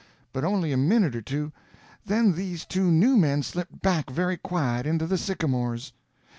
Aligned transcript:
But 0.33 0.43
only 0.43 0.71
a 0.73 0.77
minute 0.77 1.15
or 1.15 1.21
two—then 1.21 2.33
these 2.33 2.65
two 2.65 2.89
new 2.89 3.15
men 3.17 3.43
slipped 3.43 3.83
back 3.83 4.09
very 4.09 4.35
quiet 4.35 4.87
into 4.87 5.05
the 5.05 5.15
sycamores. 5.15 5.93